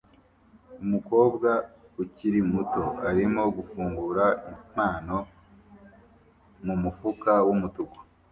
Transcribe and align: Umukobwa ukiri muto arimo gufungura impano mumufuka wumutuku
Umukobwa 0.83 1.49
ukiri 2.03 2.39
muto 2.51 2.83
arimo 3.09 3.41
gufungura 3.55 4.25
impano 4.51 5.15
mumufuka 6.65 7.31
wumutuku 7.47 7.99